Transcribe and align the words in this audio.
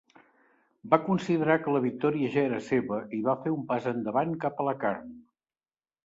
Va 0.93 0.97
considerar 1.09 1.57
que 1.65 1.73
la 1.75 1.81
victòria 1.83 2.31
ja 2.35 2.45
era 2.49 2.61
seva 2.69 2.97
i 3.17 3.19
va 3.27 3.35
fer 3.43 3.51
un 3.57 3.67
pas 3.73 3.85
endavant 3.91 4.33
cap 4.47 4.63
a 4.63 4.65
la 4.69 4.73
carn. 4.85 5.13